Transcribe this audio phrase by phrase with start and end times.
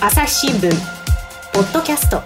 [0.00, 0.70] 朝日新聞
[1.52, 2.22] ポッドキャスト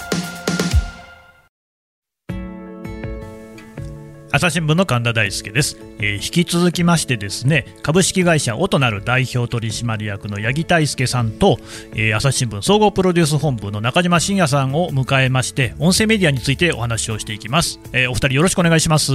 [4.34, 11.58] 朝日新聞の神田大輔です、えー、引き続きましてですね株式会社オトナル代表取締役の八木大輔さんと、
[11.94, 19.12] えー、朝日新聞総合プロデュース本部の中島信也さんを迎えまして音声メディアについてお話をしていきます、えー、お二人よろしくお願いします。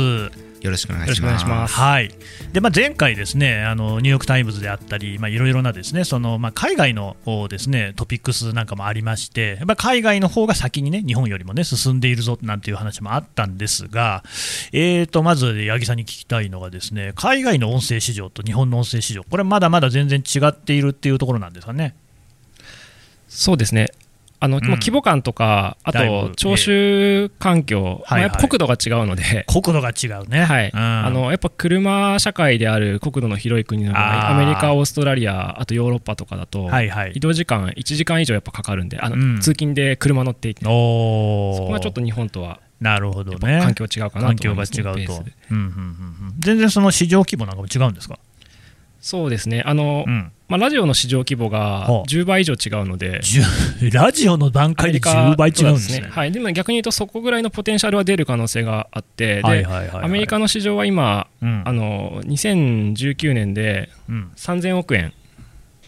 [0.61, 1.75] よろしくお願いします。
[1.75, 2.11] はい。
[2.51, 7.15] でまあ、前回、ですねあのニューヨーク・タイムズであったり、まあ、いろいろなですねその、まあ、海外の
[7.49, 14.23] ですねトピックスなんかもありまして、やっぱ海外の方が先にね日本よりもね進んでいるぞなんていう話もあったんですが、
[14.71, 21.95] えーと、まず八木さんに聞きたいのが、ですね海外の音声市場と日本の音声市場、これまだまだ全然違っているっていうところなんですかね？
[23.27, 23.91] そうですね。
[24.39, 42.59] あの、うん、規模感とか、あと聴取環境、まあ、やっぱ国土が違うので、国土が違うね、はい、うん、あのやっぱ車社会である国土の広い国のアメリカ、オーストラリア、あとヨーロッパとかだと、はいはい、移動時間1時間以上やっぱかかるんで、あの、うん、通勤で車乗っていて、そこがちょっと日本とは。
[42.79, 43.59] なるほどね。
[43.61, 45.13] 環境違うかなと思います、ね、環境が違うと、
[45.51, 48.19] うんうんうん、全然その市場規模なんかも違うんですか？
[48.99, 49.63] そうですね。
[49.65, 50.31] あの、うん。
[50.49, 53.19] まあ、ラジオの市場規模が10倍以上違うので、
[53.91, 56.07] ラジオの段階で10倍違うんですね。
[56.09, 63.89] はい、でも逆に言うと、そこぐらいのポテンシャルは出る可能性があって、でアメリカの市場は今、うん、あの2019年で
[64.37, 65.11] 3000億円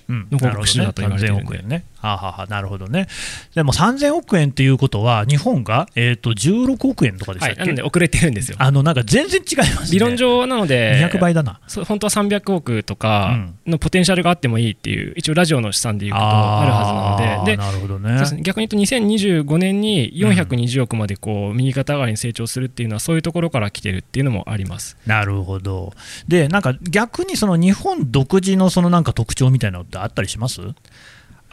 [0.09, 3.07] の広告市場だと言われてるんで、うん、ね、はあ、はあ、なるほどね。
[3.55, 8.57] でも3000億円っていうことは、日本が、えーと、16億円とかでしたっけ、はい、なので遅れてるんですよ。
[8.59, 11.59] あのなんか全然違います、ね、理論上なので、200倍だな。
[11.85, 25.93] 本当は300億とかのポテンシャルがあってもいいっていう、一応、ラジオの試算でいうことあるはずなので、でなるほどね、逆に言うと、2025年に420億までこう右肩上がりに成長するっていうのは、そういうところから来てるっていうのもありますなるほど。
[26.27, 30.61] で、なんか逆にその日本独自のそのなんか特徴みたいなのってあったりします？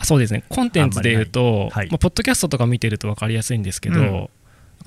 [0.03, 0.45] そうですね。
[0.49, 4.29] コンテンツでいうと、はい、まあ、ポッドキャストとか見てると分かりやすいんですけど、うん、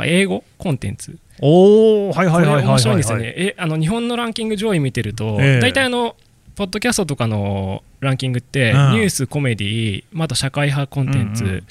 [0.05, 1.17] 英語コンテンツ。
[1.41, 3.33] おおはいはいはいはい、面白いんですよね。
[3.35, 6.15] えあの日本のランキング上位見てると、えー、大体あの
[6.55, 11.63] ポッドキャストとかのランキングって、うん、ニュースコメディまあ、あと社会派コンテンツ、うんうん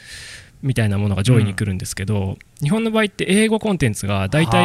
[0.62, 4.62] みたいなものが上位に来るんですけど、うん、日本の場合って英語コンテンツが大体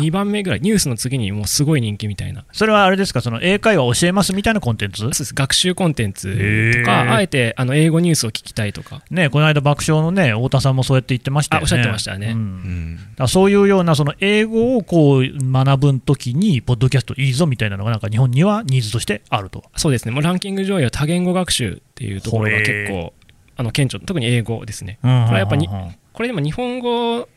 [0.00, 2.44] 2番目ぐらいニュースの次にもうすごい人気みたいな。
[2.52, 3.20] それはあれですか？
[3.20, 5.00] その英会話教えますみたいなコンテンツ？
[5.00, 5.34] そうです。
[5.34, 9.02] 学習コンテンツとかあえてあの英語ニュースを聞きたいとか。
[9.10, 11.62] ねこの間爆笑のね太田さんもそうやって言ってましたよね。
[11.64, 12.98] おっしゃってましたね、うん。
[13.18, 19.64] うん、そういうようなその英語をこう学ぶときにポッドキャストいいぞみたいなのがなんか日本にはニーズとしてあると。
[19.76, 20.12] そうですね。
[20.12, 23.12] もうランキング上位は多言語学習っていうところが結構
[23.60, 25.68] あの顕著特に英語ですね、これはやっぱり
[26.14, 27.28] これでも日本語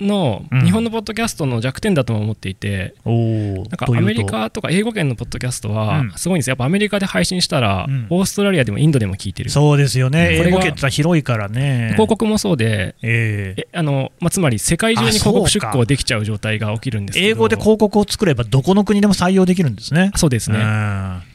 [0.00, 9.50] の日本のポッドキャストの弱点だとも思っていて、うん、なんかアメリカとか英語圏のポッドキャストはすごいんですよ、やっぱアメリカで配信したら、オーストラリアでもインドでも聞いてる。
[9.50, 11.90] そうですよね、英語圏広いからね。
[11.92, 20.12] 広告もそうで、えー、あのまあ、つまり世界中に広告出稿できちゃう状態が起きるんです英語で広告を作ればどこの国でも採用できるんですね。
[20.16, 20.58] そうですね。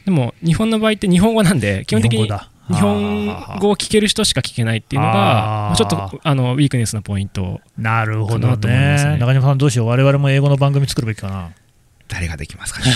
[0.04, 2.28] でも日本の場合って日本語なんで基本的に
[2.68, 3.26] 日本
[3.58, 9.18] 語を聞ける人しか聞けないっていうのが、ちょっとあのウィークネスなポイントなるほどね。
[9.18, 11.50] 中島さん、どうしよう、我々も英語の番組作るべきかな。
[12.08, 12.86] 誰ができますかね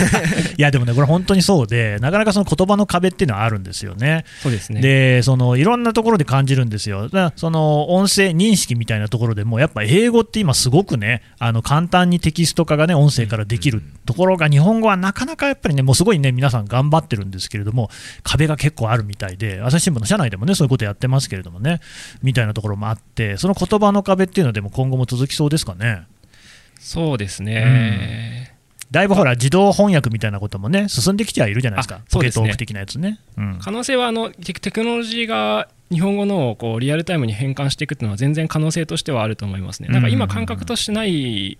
[0.56, 4.24] いやでもねこれ本当にそうでなかなかその言葉の壁っていうのはあるんですよね。
[4.42, 7.04] そうですねでそのいろんなところで感じるんですよ。
[7.04, 17.90] だからその音声認識みたいなところでもやっぱ英語って今すごくねあの簡単にテキスト化がね音声からできるところが日本語はなかなかやっぱりねもうすごいね皆さん頑張ってるんですけれども
[18.22, 21.80] 壁が結構あるみたいで朝日新聞の社内でもねそういうことやってますけれどもね
[22.22, 26.06] みたいなところもあってその言葉の壁っていうのでも今後も続きそうですかね。
[26.78, 28.53] そうですね、うん
[28.90, 33.18] だいぶほら自動翻訳みたいなこともね進んできてはいるじゃないですか、ポケトーク的なやつね。
[33.36, 39.88] うん、可能性はあのテクノロジーが日本語のこうリアルタイムに変換していくっていうのは全然可能性としてはあると思いますね。
[39.88, 41.58] なんか今感覚としてない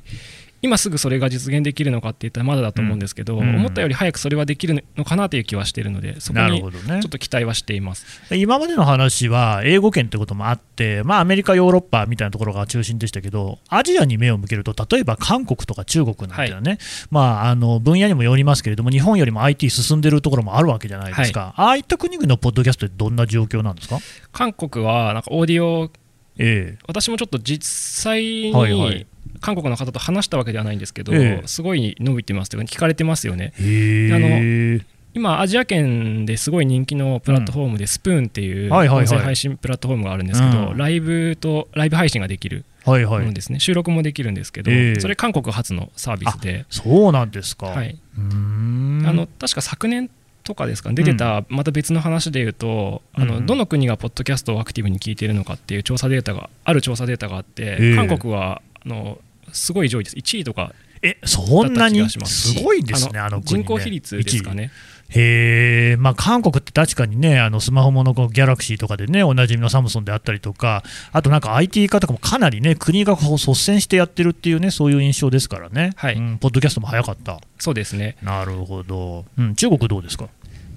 [0.64, 16.78] 今すぐそれが実現できるのかって言ったらまだだと思うんですけど、うん、思ったより早くそれはできるのかなという気はしているので、そこにちょっと期待はしています、ね、今までの話は英語圏ということもあって、まあ、アメリカ、ヨーロッパみたいなところが中心でしたけど、アジアに目を向けると、例えば韓国とか中国なんていうのはね、はい、
[17.10, 23.98] まあ、あの分野にもよりますけれども、日本よりも IT 進んでるところもあるわけじゃないですか、はい、ああいった国々のポッドキャストってどんな状況なんですか？
[24.32, 25.90] 韓国はなんかオーディオ
[26.36, 27.64] ええ、私もちょっと実
[28.02, 29.06] 際に
[29.44, 33.52] 韓国の方と話したわけではないんですけど、えすごい伸びてますというか聞かれてますよね。
[33.58, 34.80] あの
[35.12, 44.70] 今、アジア圏ですごい人気のプラットフォームで、スプーンっていう音声配信プラットフォームがあるんですけど、ライブとライブ配信ができるものですね、収録もできるんですけど、
[45.00, 50.10] それ、韓国初のサービスで、そうなんですか、はい、あの確か昨年
[50.42, 59.18] とかですか、出てた、また別の話でいうと、うん、あのどの国がポッドキャストをアクティブに聞いているのかっていう調査データが、ある調査データがあって、韓国はあの
[59.54, 60.72] すごい上位です、1位とか
[61.02, 62.08] えそんなに？
[62.08, 62.62] す。
[62.62, 64.70] ごいですね、あの、ね、人口比率ですかね。
[65.10, 77.38] へえ、まあ、韓国って確かにね、あのスマホものギャラクシーとかでね、おなじみのサムソンであったりとか、あとなんか IT 化とかもかなりね、国が率先してやってるっていうね、そういう印象ですからね、はい、うん、ポッドキャストも早かった。
[77.58, 78.16] そうですね。
[78.22, 80.28] なるほど、うん、中国どうですか？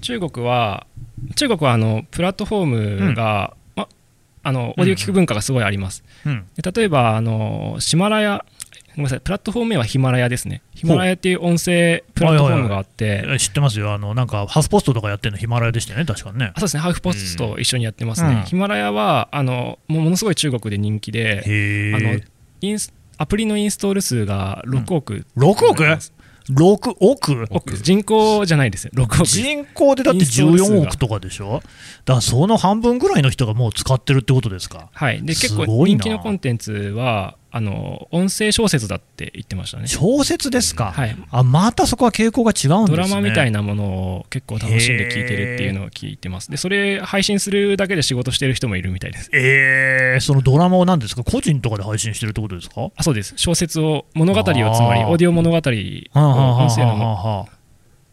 [0.02, 0.86] 中国は、
[1.34, 2.66] 中国はあのプラットフォー
[3.06, 3.88] ムが、うん、ま、
[4.42, 6.04] あのオーディオ聞く文化がすごいあります。
[6.26, 8.44] うん、例えばあのシマラヤ
[8.98, 10.60] ごめんなさい、プラットフォーム名はヒマラヤですね。
[10.74, 16.50] ヒマラヤっていう音声プラットフォームがあって、はいはいはい、知ってますよ、あのなんかハーフポストとかやってるのヒマラヤでしたよね、確かね。
[16.56, 18.30] そうですね、ハーフポストと一緒にやってますね。
[18.30, 21.44] うん、ヒマラヤはあのものすごい中国で人気で、
[21.94, 22.20] あの
[22.60, 25.84] インスアプリのインストール数が6億、うん、6億
[26.50, 27.46] ？6億？
[27.50, 27.76] 億。
[27.76, 28.86] 人口じゃないです。
[28.86, 29.26] よ、6億。
[29.26, 31.60] 人口でだって14億とかでしょ、
[32.04, 34.88] だからその半分ぐらいの人がもう使ってるってことですか？
[34.92, 39.86] はい、で結構人気のコンテンツは、あの音声小説だって言ってましたね。
[39.86, 42.96] 小説ですか、はい、あまたそこは傾向が違うんですね。
[42.96, 43.84] ドラマみたいなもの
[44.18, 46.50] を結構楽しんで聞いてるっていうのを聞いてます。
[46.50, 49.30] でそれ配信するだけで仕事してる人もいるみたいです。
[49.32, 51.24] えー、そのドラマを何ですか？
[51.24, 52.90] 個人とかで配信してるってことですか？
[52.96, 53.34] あそうです。
[53.36, 54.62] 小説を物語をつま
[54.94, 57.48] りオーディオ物語を音声の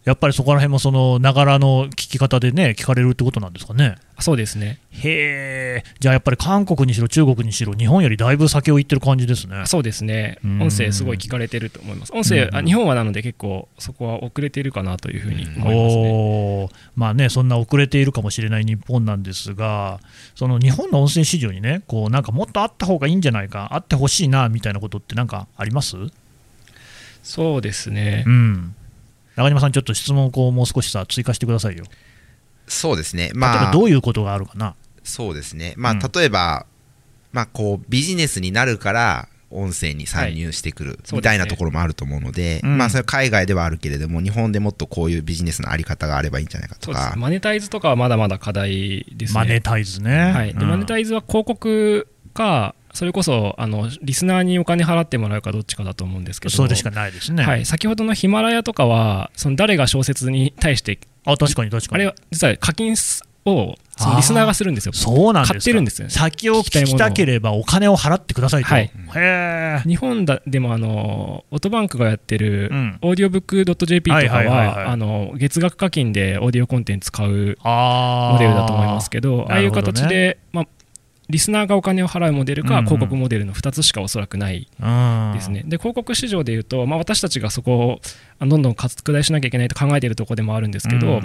[0.05, 3.95] やっぱりそこら辺もそのながらの聞き方でね聞かれるってことなんですかね。
[4.19, 4.79] そうですね。
[4.91, 5.83] へえ。
[5.99, 9.63] じゃあやっぱり韓国にしろ中国にしろ日本よりだいぶ先を行ってる感じですね。
[9.65, 10.37] そうですね。
[10.43, 12.13] 音声すごい聞かれてると思います。
[12.13, 16.69] 音声あ日本はなので結構そこは遅れているかなというふうに思いますね。
[16.95, 19.99] まあねそんな遅れているかもしれない日本なんですが
[20.35, 25.97] その日本の音声市場にねこうなんかもっとあった方がいいんじゃないかあってほしいなみたいなことってなんかあります？
[27.23, 28.23] そうですね。
[28.27, 28.75] うん
[29.35, 31.85] 中島さん、ちょっと質問をこうもう少しさ追加してくださいよ。
[32.67, 34.75] そうですね、まあ、どういうことがあるかな。
[35.03, 36.65] そうですね、まあ、例えば、
[37.31, 47.13] まあ、こうビジネスになるから音声に参入してくるみたいなところもあると思うので、はい、まあ、それは海外ではあるけれども、日本でもっとこういうビジネスのあり方があればいいんじゃないかとか。
[47.15, 49.39] マネタイズとかはまだまだ課題ですね。
[49.39, 50.31] マネタイズね。
[50.31, 62.03] はい、で、うん、マネタイズは広告か、それこそあのリスナーにお金払ってもらうかどっちかだと思うんですけどそうでしかないですね、はい、先ほどのヒマラヤとかはその誰が小説に対してあ確かに確かに。
[62.03, 62.95] あれは実は課金
[63.45, 64.93] をそのリスナーがするんですよ。
[64.93, 68.73] そうなんです買ってるんですよ、先を聞きたければお金を払ってくださいと。
[68.73, 72.69] はい、へ日本だでもあのオートバンクがやってる、
[73.01, 80.67] オーディオブックドット JP とかはあの月額課金でオーディオコンテンツ買うモデルだと思いますけど、ああいう形で、まあ
[81.29, 84.67] リスナーがお金を払うモデルか、広告モデルの2つしかおそらくない
[85.33, 85.63] ですね。
[85.65, 87.99] で広告市場でいうと、まあ、私たちがそこ
[88.41, 91.21] をどんどん拡大しなきゃいけないと考えているところでもあるんですけど、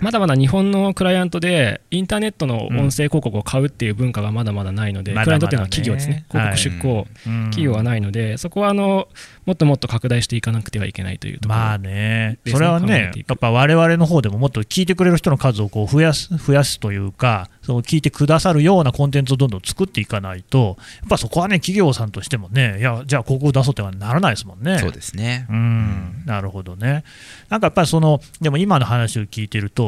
[0.00, 9.08] まだまだ日本のクライアントでインターネットの音声広告を買うっていう文化がまだまだないので、うん、クライアントっていうのは企業ですね、広告出向、企業はないので、そこはあの
[9.46, 24.78] もっともっと拡大していかなくてはいけないというところ、まあね、それはね、やっぱ我々の方でももっと聞いてくれる人の数をこう増やす増やすというか、そう聞いてくださるようなコンテンツをどんどん作っていかないと、やっぱそこはね、企業さんとしてもね、いや、じゃあ、広告出そうってはならないですもんね。
[24.78, 25.46] そうですね。
[25.48, 27.04] うん、なるほどね。
[27.48, 29.83] なんかやっぱりその、でも今の話を聞いてると、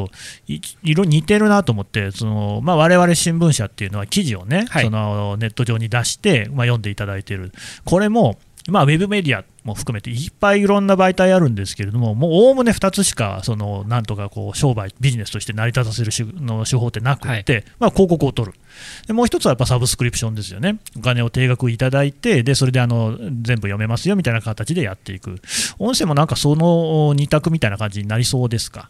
[0.47, 7.51] い色似てるなと思って、そのまあ、我々新聞社っていうのは記事をね、はい、そのネット上に出して、まあ、読んでいただいている。
[7.85, 8.37] これも
[8.69, 18.57] まあ、ウェブメディアも含めていっぱいいろんな媒体あるんですけれども、もうおおむね2つしかそのなんとかこう商売、ビジネスとして成り立たせる手の手法ってなくて、はい、まあ、広告を取る。
[19.07, 25.41] で、もう一つはやっぱサブスクリプションですよね、お金を定額いただいて、でそれであの全部読めますよみたいな形でやっていく、
[25.79, 28.89] 音声もなんかその2択みたいな感じになりそうですか？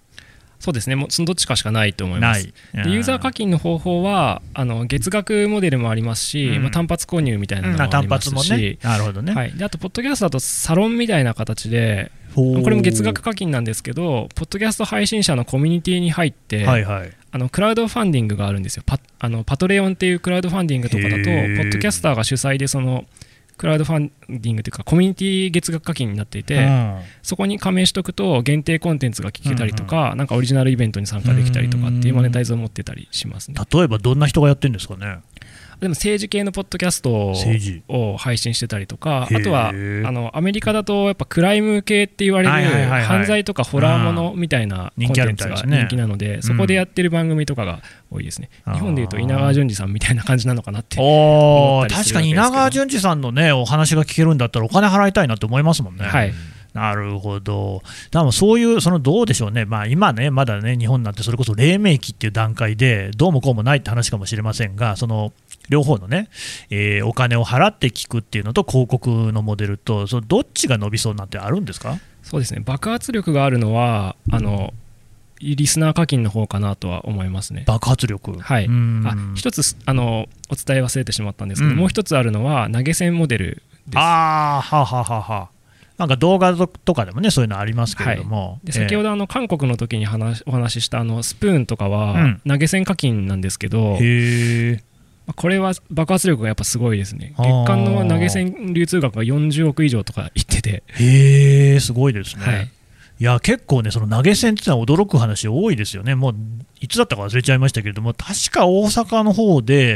[0.60, 2.46] そうですね、もうそのどっちかしかないと思います。
[2.74, 18.84] でユーザー課金の方法はあの月額モデルもありますし、うん、まあ、単発購入みたいなのもありますし、ね、なるほどね、はい、であと、ポッドキャストだとサロンみたいな形で、これも月額課金なんですけど、ポッドキャスト配信者のコミュニティに入って、はいはい、あのクラウドファンディングがあるんですよ。
[18.86, 23.06] パあの、パトレオンっていうクラウドファンディングとかだと、ポッドキャスターが主催でその
[23.58, 30.12] クラウドファンディングというかコミュニティ月額課金になっていて、うん、そこに加盟しとくと限定コンテンツが聞けたりとか、うん。
[30.12, 33.56] うん、なんかオリジナルイベントに参加できたりとかっていうマネタイズを持ってたりしますね。
[33.72, 35.20] 例えばどんな人がやってるんですかね
[35.80, 37.34] でも政治系のポッドキャスト
[37.88, 48.50] を配信してたりとか、あとはあのアメリカだとやっぱクライム系って言われる犯罪とかホラーものみたいなコンテンツが人気なので、そこでやってる番組とかが多いですね。
[48.74, 56.06] 日本でいうと稲川淳二さんみたいな感じなのかなって確かに稲川淳二さんのねお話が聞けるんだったらお金払いたいなって思いますもんね。
[56.06, 56.34] はい。
[56.74, 57.82] なるほど、
[58.12, 65.34] 多分そういう、そのどうでしょうね、まあ、今ね、まだね、日本なんてそれこそ黎明期っていう段階で、どうもこうもないって話かもしれませんが、その
[65.70, 66.30] 両方のね、
[66.70, 71.98] えー、お金を払って聞くっていうのと、広告のモデルと、そのどっちが伸びそうなんてあるんですか？
[72.24, 74.74] そうですね、爆発力があるのは、あの
[75.40, 77.64] リスナー課金の方かなとは思いますね。
[77.68, 78.40] 爆発力？
[78.40, 78.68] はい、
[79.06, 83.98] あ一つあのお伝え忘れてしまったんですけど、うん、もう一つあるのは投げ銭モデルです。
[83.98, 85.50] ああ、はははは。
[85.98, 94.84] なんか動画とかでもね、そういうのありますけれども、はい、で先ほどあの韓国の時に話お話ししたあのスプーンとかは投げ銭課金なんですけど、うん、へ
[95.36, 102.46] これは爆発力がやっぱすごいですね、月間の投げ銭流通額が40億以上とかいってて、へえ、すごいですね。
[102.46, 102.70] はい。
[103.20, 106.36] いや結構ね、その投げ銭っていうのは驚く話多いですよね、もう
[106.80, 109.94] いつだったか忘れちゃいましたけれども、確か大阪の方で、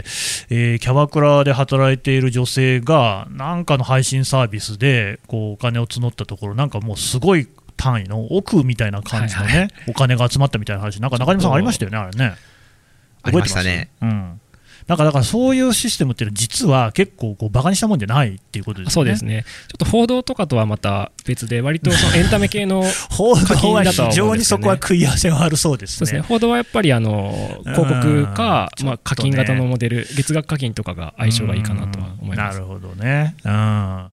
[0.50, 7.48] えー、キャバクラで働いている女性が、なんかの配信サービスでこうお金を募ったところ、なんかもうすごい
[7.78, 12.34] 単位の億みたいな感じのね、はいはい、お金が集まったみたいな話、なんか中島さん、ありましたよね、あれね。
[13.24, 13.64] 覚えてます？
[13.64, 13.90] ね。
[14.02, 14.41] うん
[14.92, 18.92] なんかだからそういうシステムっていうのは実は結構こうバカにしたもんじゃないっていうことですね。
[18.92, 19.46] そうですね。
[19.70, 25.96] ちょっと報道とかとはまた別で割とその エンタメ系の報道は非常にそこは食い合わせがあるそうですね。
[25.96, 26.22] そうですね。
[26.28, 32.56] 報道はやっぱりあの広告か、まあ課金型のモデル、月額課金とかが相性がいいかなとは思います。
[32.56, 33.34] なるほどね。
[33.46, 34.10] うん。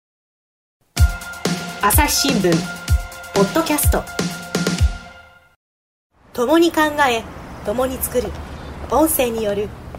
[1.83, 2.51] 朝日新聞
[3.35, 4.03] ポッドキャスト
[6.33, 7.21] 共に考え
[7.63, 8.31] 共に作る
[8.89, 9.69] 音声による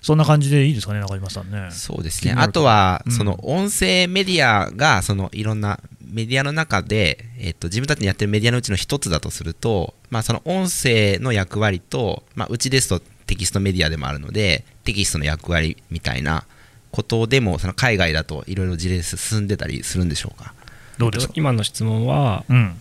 [0.00, 1.68] そんな感じでいいですかね、中島さんね。
[1.70, 2.34] そうですね。
[2.36, 16.44] あとは、その音声メディアが、そのいろんなメディアの中で、えっと、自分たちにやってるメディアのうちの一つだとすると、まあ、その音声の役割と、まあ、うちですとテキストメディアでもあるので、テキストの役割みたいな
[16.90, 20.54] ことでも、その海外だといろいろ事例進んでたりするんでしょうか？
[20.96, 21.34] どうですか？
[21.36, 22.80] 今の質問は、うん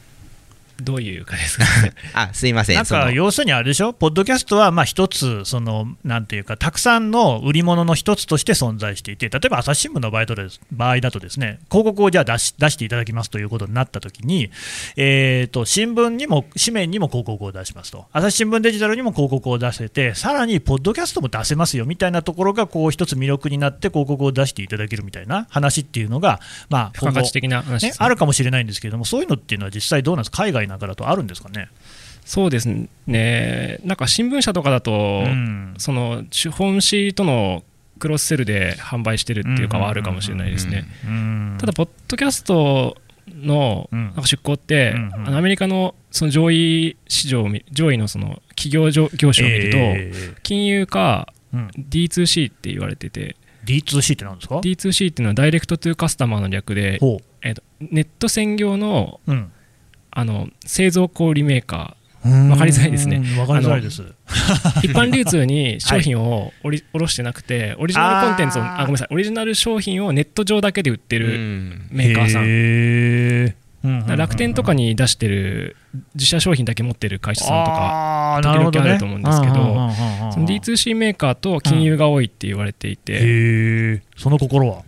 [0.82, 2.76] どういうかですか、ね、あすいません。
[2.76, 14.50] なんか要するにあれでしょ、ポッドキャストはまあ一つ、そのなんていうか、たくさんの売り物の一つとして存在していて、例えば朝日新聞の場合とです場合だと、ですね広告をじゃあ出し出していただきますということになったときに、
[14.96, 31.70] えーと、新聞にも、紙面にも広告を出しますと、朝日新聞デジタルにも広告を出せて、さらにポッドキャストも出せますよみたいなところが、こう一つ魅力になって、広告を出していただけるみたいな話っていうのが、まあ、付加的な話、ね、あるかもしれないんですけれども、そういうのっていうのは実際どうなんですか、海外なんかだとあるんですかかね？
[32.26, 32.68] そうです
[33.08, 37.64] ね、なんか新聞社とかだと、うん、その本紙との
[38.00, 40.86] クロスセルで販売してるっていうかはあるかもしれないですね。
[41.58, 42.98] ただ、ポッドキャスト
[43.28, 45.00] のなんか出向って、う
[45.32, 57.00] んアメリカのその上位市場、上位のその企業業種を見ると、えー、金融か D2C って言われてて、D2C って何ですか ?D2C っていうのはダイレクトトゥカスタマーの略で、
[57.42, 59.52] えーと、ネット専業の、うん
[60.20, 62.28] あの製造小売メーカー。
[62.50, 63.20] 分かりづらいですね。
[63.20, 64.02] 分かりづらいです。
[64.82, 71.28] 一般流通に商品をおり、はい、してなくて、オリジナルコンテンツを、あごめんなさい、オリジナル商品をネット上だけで売ってる
[71.92, 72.40] メーカーさ
[74.10, 74.18] ん。
[74.18, 75.78] 楽天とかに出してる
[76.16, 84.82] 自社商品だけ持ってる会社さんとか時々あると思うんですけど、その D2C メーカーと金融が多いって言われていて、その心は？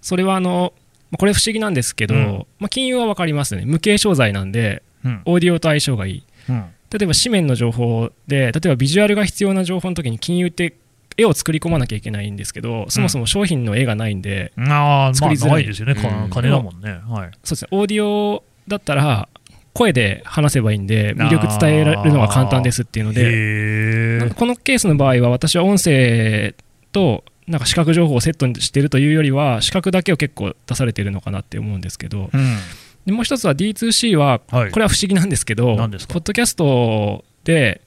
[0.00, 0.72] それはあの
[1.18, 3.64] これ不思議なんですけど、うん、まあ、金融は分かりますね。
[3.66, 10.76] 無形商材なんで、うん、オーディオと相性がいい、うん、例えば紙面の情報で例えばビジュアルが必要な情報の時に金融って
[11.16, 15.94] 絵を作り込まなきゃいけないんですけど、そもそも商品の絵がないんで、作りづらい、ですよね、
[16.30, 17.68] 金だもんね、はい、そうですね。
[17.70, 19.28] オーディオだったら
[19.74, 24.30] 声で話せばいいんで魅力伝えるのが簡単ですっていうので。
[24.34, 26.54] このケースの場合は私は音声
[26.92, 32.56] となんか視覚情報をセットにしているというよりは視覚だけを結構出されているのかなって思うんですけど、うん、
[33.04, 37.80] でもう一つは D2C は、これは不思議なんですけど、ポッドキャストで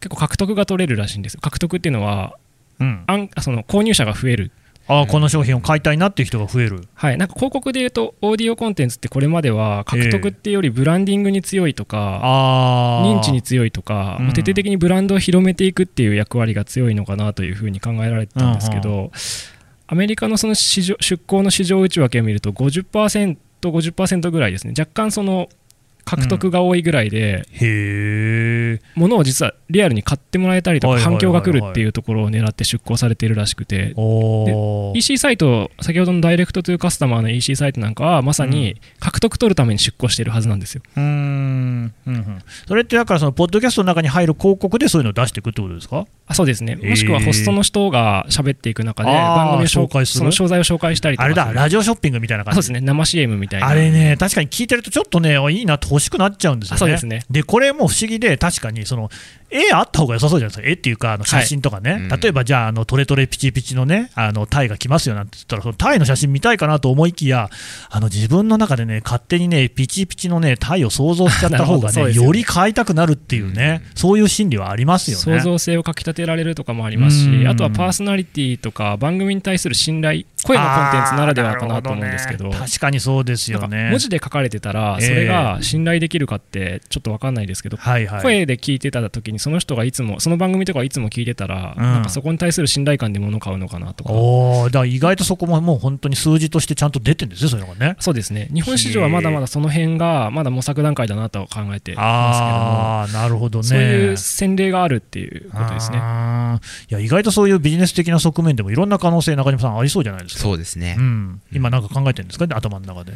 [0.00, 1.40] 結構獲得が取れるらしいんですよ。
[1.40, 2.36] 獲得っていうのは、
[2.80, 3.04] うん、
[3.40, 4.50] その購入者が増える
[4.88, 12.20] ああこの商品を買いたいなっていう人が増える、はい、なんか広告でいうとオーディオコンテンツってこれまでは獲得っていうよりブランディングに強いとか、
[13.04, 19.10] えー、認知に強いとか、うん、徹底的にブランドを広めていくっていう役割が強いのかなというふうに考えられてたんですけど、うんうん、
[19.88, 24.74] アメリカのその市場出向の市場内訳を見ると50%、50%ぐらいですね。
[24.78, 25.48] 若干その
[26.06, 33.92] 獲得が多いぐらいで、へものを実はリアルに買ってもらえたりとか、反響が来るっていうところを狙って出向されているらしくて、
[34.94, 40.82] EC サイト、先ほどのダイレクトトゥーカスタマーの EC サイトなんかは、まさに獲得取るために出向しているはずなんですよ。
[40.96, 42.15] うん、うん、
[42.66, 46.06] それってだからそのポッドキャストの中に入る広告でそういうのを出していくってことですか？
[46.28, 52.56] あそうですね、もしくはホストの人が喋っていく中で、番組を紹介するその商材を紹介したりとか、あれだ、ラジオショッピングみたいな感じ。
[52.56, 53.68] そうですね、生 CM みたいな。
[53.68, 56.78] あれね、確かに聞いてると、ちょっとね、いいなって欲しくなっちゃうんですよね。
[56.80, 57.22] そうですね。
[57.30, 59.08] でこれも不思議で、確かにその
[59.50, 67.50] 絵あった方が良さそうじゃないですか、絵っていうか、あの写真とかね、はい、例えばじゃあ、あのトレトレピチピチのね、あのタイが来ますよなんて言ったら、そのタイの写真見たいかなと思いきや、
[67.88, 75.40] あの自分の中でね、勝手にね、ピチピチのね、タイを想像しちゃった方がね、 よより買いたくなるっていうね、うん、そういう心理はありますよね。
[75.40, 83.88] 創造性をかきたてられるとかもありますし、あとはパーソナリティとか、番組に対する信頼、声のコンテンツならではかなと思うんですけど、どね、確かにそうですよね。
[83.90, 94.12] 文字で書かれてたら、それが信頼できるかって、ちょっと分かんないですけど、はいはい、声で聞いてた時に、その人がいつもその番組とかいつも聞いてたら、うん、なんかそこに対する信頼感で物を買うのかなとか。
[94.12, 97.96] おだから意外とそこももう本当に数字としてちゃんと出てるんですよそういうのがね。
[98.00, 98.48] そうですね。
[98.52, 103.20] 日本市場はまだまだその辺がまだ模索段階だなと考えていますけども。
[103.20, 103.64] あなるほどね。
[103.64, 105.98] そういう先例があるっていうことですね。
[105.98, 113.12] いや意外とそういうビジネス的な側面でもいろんな可能性中島さんありそうじゃないですかそうですね、うん、今なんか考えてるんですか、ね、頭の中で。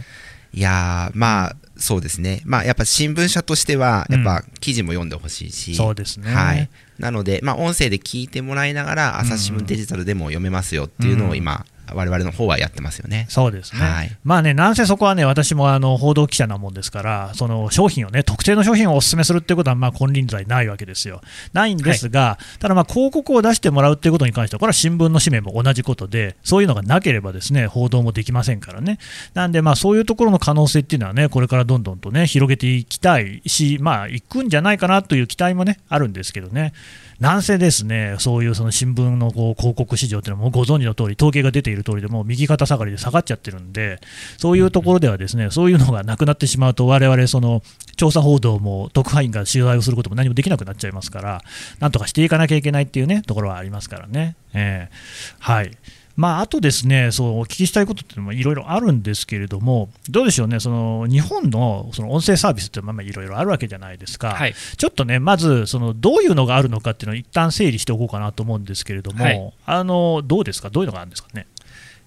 [0.53, 13.27] いやまあそうですね、まあ、やっぱ新聞社としては、やっぱ記事も読んでほしいし、うん、そうですね、はい、なので、まあ、音声で聞いてもらいながら、朝日新聞デジタルでも読めますよっていうのを今、我々の方はやってますよね。
[13.29, 13.81] そうですね。
[13.81, 21.21] はい、まあね、なんせそこはね、私もあの報道記者なもんですから、その商品をね、特定の商品をお勧めするっていうことは、まあ金輪際ないわけですよ。
[21.53, 28.99] ないんですが、はい、ただまあ広告を出してもらうっていうことに関しては、これは新聞の使命も同じことで、そういうのがなければですね、報道もできませんからね。
[29.35, 36.73] なんでまあそういうところの可能性っていうのはね、これからどんどんとね、広げていきたいし、まあ行くんじゃないかなという期待もね、あるんですけどね。
[37.21, 44.01] なんせですね、そういうその新聞のこう広告市場っていうのはもうご存知の通り、統計が出ている通りでも右肩下がりで下がっちゃってるんで、
[44.37, 47.63] そういうところではですね、そういうのがなくなってしまうと、我々その
[47.97, 51.43] 調査報道も特派員が取材をすることも何もできなくなっちゃいますから、
[51.79, 54.37] なんとかしていかなきゃいけないっていうね、ところはありますからね。
[54.55, 55.71] えー、はい。
[56.17, 71.47] まあ、あとですね、そうお聞きしたいことっていうのもいろいろあるんですけれども、どうでしょうね、その日本のその音声サービスっていろいろあるわけじゃないですか、はい、ちょっとね、まずそのどういうのがあるのかっていうのを一旦整理しておこうかなと思うんですけれども、はい、あのどうですか、どういうのがあるんですかね？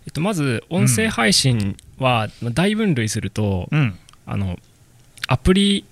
[0.05, 4.57] えっと、まず、音声配信は大分類すると、うん、あの
[5.27, 5.85] アプリ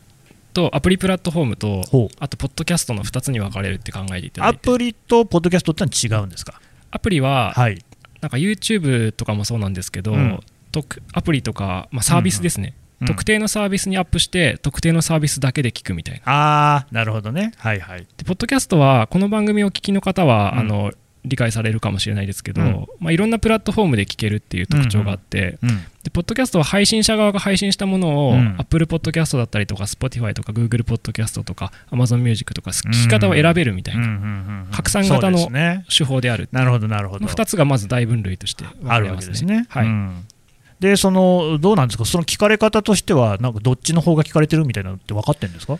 [0.54, 4.58] とアプリプラットフォームと、あと、ポッドキャストの2つに分かれるって考えていただいて。
[4.58, 6.60] アプリとポッドキャストってのは違うんですか？
[6.92, 7.82] アプリは、はい、
[8.20, 10.40] なんか YouTube とかもそうなんですけど、うん、
[11.14, 16.22] アプリとか、まあ、サービスですね、うん、特定のサービスにアップして特定のサービスだけで聞くみたいな。
[16.26, 17.54] あなるほどね。
[17.58, 18.06] はいはい。
[18.18, 20.92] でポッドキャストはこの番組を聞きの方は、うん、あの
[21.24, 35.48] 理解されるかもしれないですけど、うん、まあ、いろんなプラットフォームで聞けるっていう特徴があって、うんうん、でポッドキャストは配信者側が配信したものを、うん、Apple Podcast だったりとか Spotify とか Google Podcast とか Amazon Music とか聞き方を選べるみたいな、拡散型の
[35.96, 37.26] 手法である、なるほどなるほど。
[37.28, 39.68] 2つがまず大分類としてあるわけですね。
[39.70, 39.88] はい。
[40.80, 45.78] でそのどうなんですか、その聞かれ方としては、なんかどっちの方が聞かれてるみたいなのって分かってるんですか？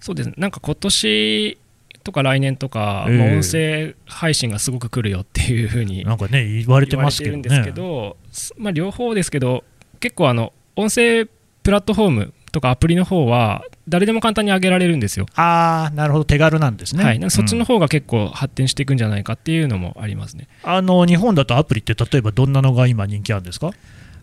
[0.00, 0.32] そうです。
[0.38, 1.58] なんか今年
[2.08, 8.16] とか来年とか、えー、まあ、音声配信がすごく来るよっていうふうになんかね言われてますけど、ね、ですけど、
[8.56, 9.62] まあ、両方ですけど
[10.00, 15.26] 結構あの音声プラットフォームとかアプリの方は誰でも簡単に上げられるんですよ。
[15.34, 17.04] ああ、なるほど、手軽なんですね。
[17.04, 20.48] はい、そっちの方が結構発展していくんじゃないかっていうのもありますね。
[20.62, 23.72] あの日本だとアプリって、例えばどんなのが今、人気あるんですか？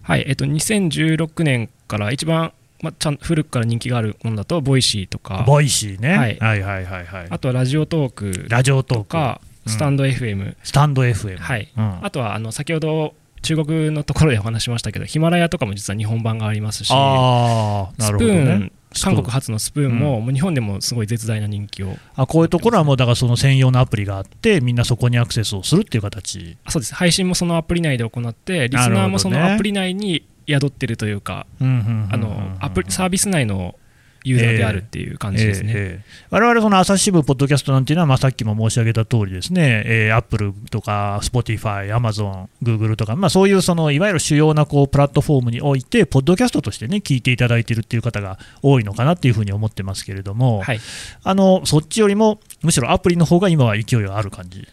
[0.02, 2.52] はい、えっと、2016年から一番
[2.86, 5.44] まあ、ちゃん古くから人気があるものだとボイシーとか。
[5.48, 7.28] ボイシーね、はい、はいはいはいはい。
[7.30, 9.06] あとはラジオトークラジオトーク。
[9.06, 18.72] かスタンド FM、スタンド FM はい、うん、あとはあの先ほど中国のところでお話しましたけどヒマラヤとかも実は日本版がありますしあなるほど、ね、
[19.02, 21.96] 韓国発のスプーンも,、もう日本でもすごい絶大な人気を。
[22.16, 26.58] あこういうところはもうだからその専用のアプリがあってみんなそこにアクセスをするっていう形。
[26.70, 26.96] そうです。
[26.96, 33.76] 配信もそのアプリ内で行ってリスナーもそのアプリ内に宿ってるというか、あのアプリサービス内の
[34.26, 35.72] ユーザーであるっていう感じですね。
[35.72, 50.80] えーえー、我々その朝日新聞ポッドキャストなんていうのは、まあ、さっきも申し上げた通りですね、えー、Apple とか Spotify、Amazon、Google とか、まあ、そういうそのいわゆる主要なこうプラットフォームにおいて、ポッドキャストとしてね、聞いていただいているっていう方が多いのかなっていうふうに思ってますけれども、はい、
[51.24, 54.68] あのそっちよりも、むしろアプリの方が今は勢いがある感じ。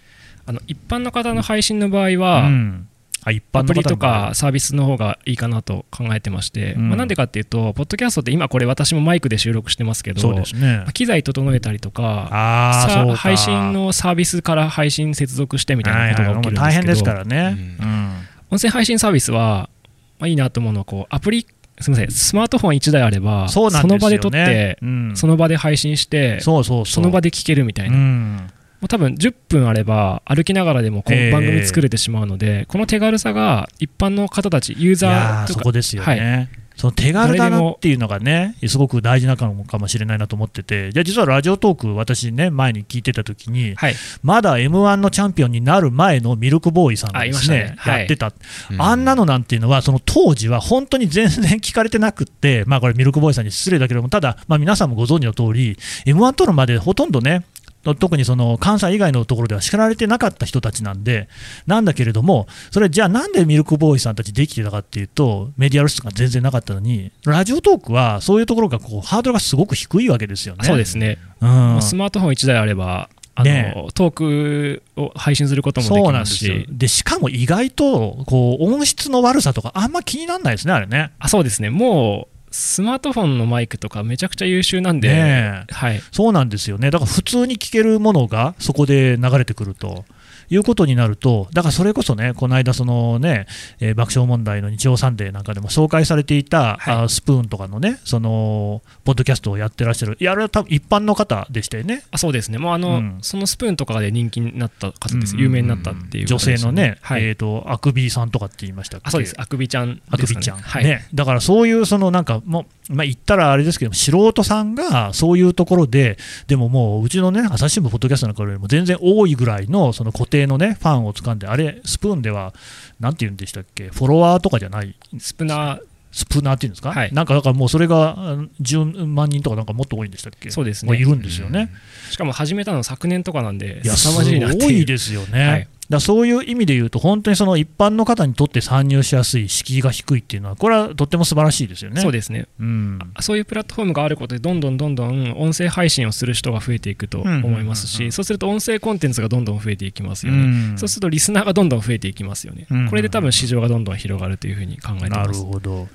[0.45, 2.89] あの一般の方の配信の場合は、うん
[3.25, 18.13] アプリとかサービスの方がいいかなと考えてまして、うん、まあ、なんでかっていうと、ポッドキャストって今、これ、私もマイクで収録してますけど、ね、機材整えたりとかか、配信のサービスから配信接続してみたいなことが起きるんですけど、大変ですからね、うん、
[18.51, 19.71] 音声配信サービスは、
[20.19, 21.47] まあ、いいなと思うのはこう、アプリ
[21.81, 28.47] すみませんスマートフォン1台あればそ、ね,、の場で撮って、うん、その場で配信してその場で聞けるみたいな、
[28.83, 36.62] うん、もう多分10分あれば歩きながらでもこう番組作れてしまうので、この手軽さが一般の方たちユーザーとかそこですよね、はい。
[36.77, 47.75] その手軽だなっていうのがね、すごく大事なのかもしれないなと思ってて、じゃあ実はラジオトーク、私ね、前に聞いてた時に、はい、まだ m 1のチャンピオンになる前のミルクボーイさんがですね、ね。
[47.79, 48.33] はい、やってた、
[48.79, 57.45] あんなのなんていうのは、その当時は本当に全然聞かれてなくって、まあこれ、ミルクボーイさんに失礼だけども、ただ、まあ、皆さんもご存知の通り、m 1取るまでほとんどね、
[57.83, 61.29] 特にその関西以外のところでは叱られてなかった人たちなんで、
[61.66, 70.64] なんだけれども、それじゃあなんでミルクボーイさんたちできてたかっていうと、メディア露出が全然なかったのに、ラジオトークはそういうところがこうハードルがすごく低いわけですよね。
[70.64, 76.66] そうですね、うん、スマートフォン1台あればあの、ね、トークを配信することもできますし。
[76.68, 81.12] でしかも意外とこう音質の悪さとかあんま気にならないですねあれね。
[81.18, 81.71] あそうですね。
[81.71, 90.05] もうスマートフォンのマイクとかめちゃくちゃ優秀なんで、ねはい、そうなんですよね、だから普通に聞けるものがそこで流れてくると。
[90.53, 93.47] いうことになると、だからそれこそね、この間、そのね、
[93.81, 102.03] えー、爆笑問題の日曜サンデーなんかでも紹介されていた、はい、あスプーンとかのね、そのポッドキャストをやってらっしゃる、いや、あれは多分一般の方でしたよね。
[102.11, 122.55] あそうですね、もうあの、うん、そのスプーンとかで人気になった方です、有名になったっていう、ね、女性のね、はい、えーと、あくびさんとかって言いましたあそうです、あくびちゃん、ね、あくびちゃん、はい、ね、だからそういう、そのなんか、もう、まあ、言ったらあれですけど、素人さんがそういうところで、でももう、うちのね、朝日新聞、ポッドキャストなんかよりも全然多いぐらいのその固定のね、ファンを掴んで、あれ、スプーンでは、
[123.01, 125.81] なんて言うんでしたっけ、フォロワーとかじゃない、スプナー、
[126.13, 128.17] スプナーっていうんですか、はい、なんかだからもうそれが
[128.61, 131.71] 10万人とか、なんかもっと多いんでしたっけ、そうですね、いるんですよね、
[132.11, 135.49] しかも始めたの昨年とかなんで、いや、すごいですよね。
[135.49, 142.01] はいだそういう意味で言うと、本当にその一般の方にとって参入しやすい、敷居が低いっていうのは、これはとっても素晴らしいですよね。
[142.01, 155.43] そうですね、うん、そういうプラットフォームがあることで、どんどんどんどん音声配信をする人が増えていくと思いますし、そうすると音声コンテンツがどんどん増えていきますよね、うん、そうするとリスナーがどんどん増えていきますよね、うん、これで多分市場がどんどん広がるというふうに考えてます。
[155.43, 155.89] なるほど、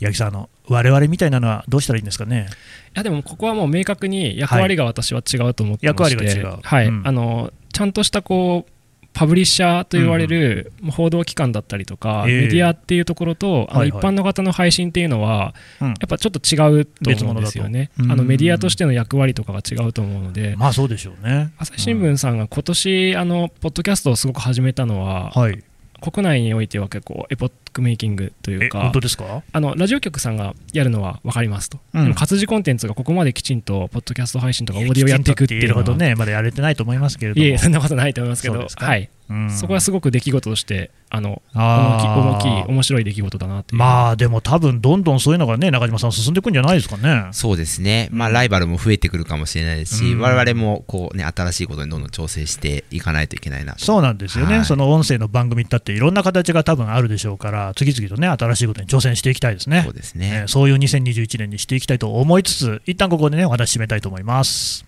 [0.00, 2.48] 八木さん、あの我々みたいなのはどうしたらいいんですかね？
[2.94, 6.86] いやでもここはもう明確に役割が私は違うと思ってまして、はい、役割が違う、はい。
[6.86, 8.72] あのちゃんとしたこう
[9.14, 21.52] パブリッシャーと言われる報道機関だったりとか、メディアっていうところと、あの一般の方の配信っていうのは、やっぱちょっと違うと思うんですよね、あのメディアとしての役割とかが違うと思うので、まあそうでしょうね。
[21.58, 25.62] 朝日新聞さんが今年あのポッドキャストをすごく始めたのは、はい、
[26.02, 29.42] 国内においては結構エポックメイキングというか本当ですか？
[29.52, 35.96] あのラジオ局さんがやるのは分かりますと、うん、活字コンテンツがここまできちんとポッドキャスト配信とかオーディオやっていくっていうのは。
[35.96, 37.46] ねまだやれてないと思いますけれども。
[37.46, 38.66] いえそんなことないと思いますけど。
[38.74, 39.08] はい、
[39.50, 47.28] そこはすごく出来事としてあの大きい面白い出来事だなってまあでも多分どんどんそういうのがね中島さん進んでいくんじゃないですかね。
[47.32, 48.08] そうですね。
[48.12, 59.82] まあライバルも増えてくるかもしれないですし、うん、我々もこうね新しいことにどんどん調整していかないといけないなそうなんですよね、はい、その音声の番組だっていろんな形が多分あるでしょうから次々とね新しいことに挑戦していきたいですね。
[59.84, 64.84] そうですね、えー、そういう2021年にしていきたいと思いつつ一旦ここでねお話締めたいと思います。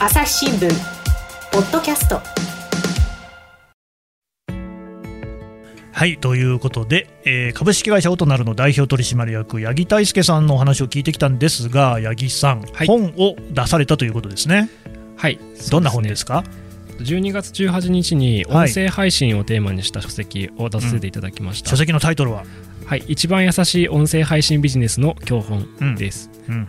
[0.00, 0.97] 朝日新聞
[1.52, 2.20] ポッドキャスト。
[5.92, 14.70] はいということで、えー、株式会社オトナルの代表取締役八木大輔さんのお話を聞いてきたんですが八木さん、はい、本を出されたということですね。
[15.16, 15.40] はい。
[15.70, 16.44] どんな本ですか
[16.98, 22.44] ？12月18日に音声配信をテーマにした書籍を出させていただきました、うん、書籍のタイトルは？
[22.88, 26.68] はい一番優しい音声配信ビジネスの教本です、うんうんうん。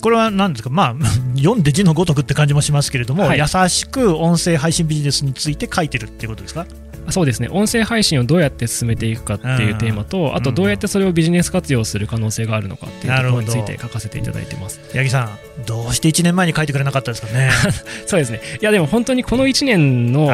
[0.00, 1.04] これは何ですか、 まあ、
[1.36, 6.66] 読んで字のごとくって感じもしますけれども、はい、優しく音声配信ビジネスについて書いてるっていうことですか？
[7.12, 7.48] そうですね。
[7.50, 14.80] 音声配信をどうやって進めていくかっていうテーマと、あとどうやってそれをビジネス活用する可能性があるのかっていうところについて書かせていただいてます。
[14.94, 17.50] 八木さんどうして1年前に書いてくれなかったですかね？
[18.06, 18.40] そうですね。
[18.60, 20.28] いやでも本当にこの1年の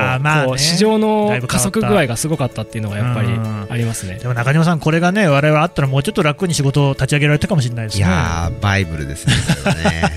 [0.46, 3.28] こう市場の加速具合がすごかったっていうのがやっぱり
[3.68, 4.18] ありますね。
[4.20, 8.06] でも中島さんこれがね我々あったらもうちょっと楽に仕事を立ち上げられたかもしれないですね。
[8.06, 9.34] いやバイブルですね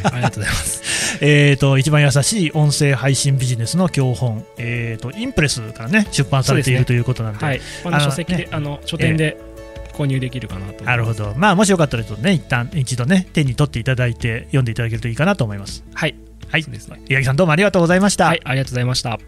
[0.03, 0.79] ありがとうございます。
[1.21, 9.37] えと一番優しい音声配信ビジネスの教本、えーと、インプレスからね出版されている、ということなんで、はい、この書籍で、あの書店で、
[9.99, 10.85] 購入できるかなと。
[10.85, 15.83] なるほど、まあ、もしよかったらとね一旦一度ね手に取っていただいて読んでいただけるといいかなと思います。
[15.93, 16.15] はい。
[16.47, 18.27] はい、ね、八木さんどうもありがとうございました。
[18.27, 19.19] はいありがとうございました。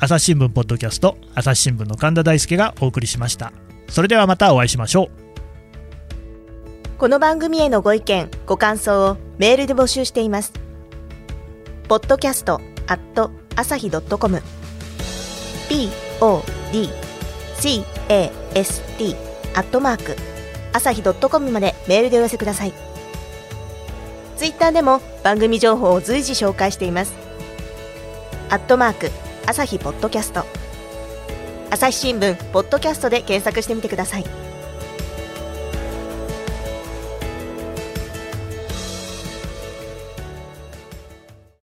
[0.00, 3.52] 朝日新聞ポッドキャスト朝日新聞の神田大輔がお送りしました。
[3.88, 5.10] それではまたお会いしましょう。
[6.98, 10.52] この番組へのご意見ご感想をメールで募集しています。
[11.88, 14.42] ポッドキャストアット朝日ドットコム
[15.70, 17.86] podcast
[19.54, 20.16] アットマーク
[20.72, 22.72] 朝日ドットコムまでメールでお寄せください。
[24.36, 27.14] ツイッターでも番組情報を随時紹介しています。
[28.48, 29.12] アットマーク
[29.46, 30.44] 朝日ポッドキャスト。
[31.70, 34.49] 朝日新聞ポッドキャストで検索してみてください。